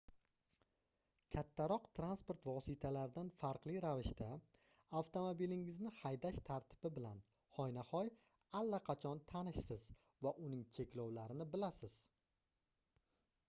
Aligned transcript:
kattaroq 1.33 1.83
transport 1.97 2.47
vositalaridan 2.49 3.29
farqli 3.41 3.75
ravishda 3.85 4.29
avtomobilingizni 5.01 5.91
haydash 5.99 6.41
tartibi 6.49 6.91
bilan 6.97 7.21
hoynahoy 7.59 8.11
allaqachon 8.63 9.23
tanishsiz 9.35 9.87
va 10.29 10.33
uning 10.49 10.65
cheklovlarini 10.79 11.51
bilasiz 11.55 11.99